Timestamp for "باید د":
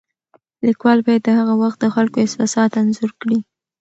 1.05-1.29